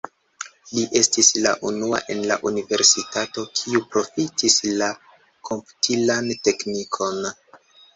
[0.77, 4.93] Li estis la unua en la universitato, kiu profitis la
[5.53, 7.27] komputilan teknikon.